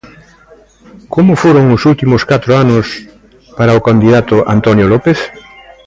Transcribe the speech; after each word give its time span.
Como 1.13 1.33
foron 1.41 1.65
os 1.75 1.81
últimos 1.91 2.21
catro 2.31 2.51
anos 2.63 2.87
para 3.57 3.77
o 3.79 3.83
candidato 3.87 4.35
Antonio 4.55 4.87
López? 4.93 5.19